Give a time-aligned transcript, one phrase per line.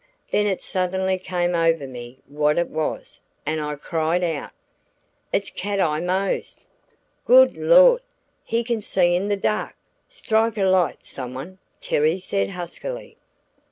[0.31, 4.49] Then it suddenly came over me what it was, and I cried out:
[5.31, 6.65] "It's Cat Eye Mose!"
[7.23, 8.01] "Good Lord,
[8.43, 9.75] he can see in the dark!
[10.09, 13.17] Strike a light, some one," Terry said huskily.